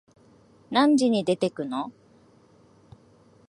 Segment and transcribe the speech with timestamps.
[0.71, 1.91] 何時に出てくの？